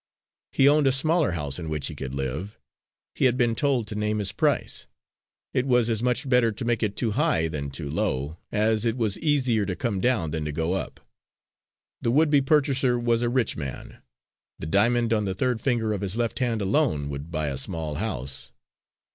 He 0.51 0.67
owned 0.67 0.87
a 0.87 0.91
smaller 0.91 1.33
house 1.33 1.59
in 1.59 1.69
which 1.69 1.85
he 1.85 1.93
could 1.95 2.15
live. 2.15 2.57
He 3.13 3.25
had 3.25 3.37
been 3.37 3.53
told 3.53 3.85
to 3.85 3.93
name 3.93 4.17
his 4.17 4.31
price; 4.31 4.87
it 5.53 5.67
was 5.67 5.91
as 5.91 6.01
much 6.01 6.27
better 6.27 6.51
to 6.51 6.65
make 6.65 6.81
it 6.81 6.97
too 6.97 7.11
high 7.11 7.47
than 7.47 7.69
too 7.69 7.87
low, 7.87 8.39
as 8.51 8.83
it 8.83 8.97
was 8.97 9.19
easier 9.19 9.63
to 9.63 9.75
come 9.75 9.99
down 10.01 10.31
than 10.31 10.43
to 10.45 10.51
go 10.51 10.73
up. 10.73 11.01
The 12.01 12.09
would 12.09 12.31
be 12.31 12.41
purchaser 12.41 12.97
was 12.97 13.21
a 13.21 13.29
rich 13.29 13.55
man; 13.55 14.01
the 14.57 14.65
diamond 14.65 15.13
on 15.13 15.25
the 15.25 15.35
third 15.35 15.61
finger 15.61 15.93
of 15.93 16.01
his 16.01 16.17
left 16.17 16.39
hand 16.39 16.63
alone 16.63 17.07
would 17.09 17.29
buy 17.29 17.49
a 17.49 17.55
small 17.59 17.93
house. 17.97 18.51